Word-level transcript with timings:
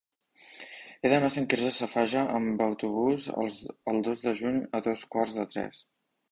He 1.01 1.11
d'anar 1.13 1.29
a 1.31 1.33
Sant 1.35 1.47
Quirze 1.51 1.69
Safaja 1.81 2.23
amb 2.39 2.65
autobús 2.69 3.29
el 3.45 4.03
dos 4.11 4.27
de 4.27 4.37
juny 4.43 4.61
a 4.81 4.85
dos 4.91 5.09
quarts 5.15 5.41
de 5.41 5.51
tres. 5.55 5.89